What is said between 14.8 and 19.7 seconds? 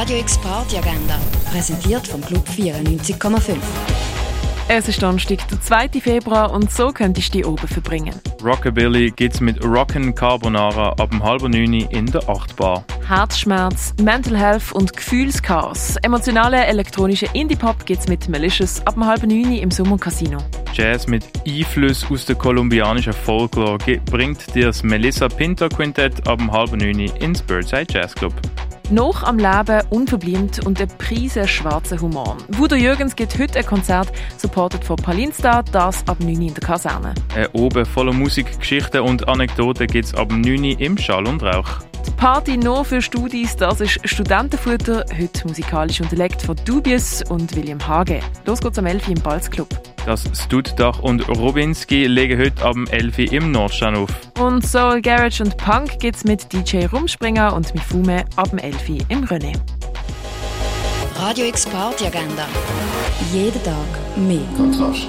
Gefühlschaos. Emotionale elektronische Indie-Pop gibt's mit Malicious ab dem halben neun im